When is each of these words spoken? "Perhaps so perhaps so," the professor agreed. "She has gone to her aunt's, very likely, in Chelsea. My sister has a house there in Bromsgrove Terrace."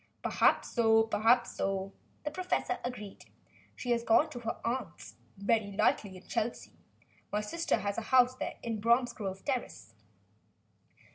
"Perhaps 0.23 0.71
so 0.71 1.03
perhaps 1.03 1.55
so," 1.55 1.93
the 2.25 2.31
professor 2.31 2.79
agreed. 2.83 3.25
"She 3.75 3.91
has 3.91 4.01
gone 4.03 4.31
to 4.31 4.39
her 4.39 4.59
aunt's, 4.65 5.13
very 5.37 5.73
likely, 5.73 6.17
in 6.17 6.25
Chelsea. 6.25 6.73
My 7.31 7.41
sister 7.41 7.77
has 7.77 7.99
a 7.99 8.09
house 8.09 8.33
there 8.33 8.57
in 8.63 8.79
Bromsgrove 8.81 9.45
Terrace." 9.45 9.93